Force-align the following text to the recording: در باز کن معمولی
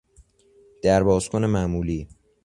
در 0.83 1.03
باز 1.03 1.29
کن 1.29 1.45
معمولی 1.45 2.07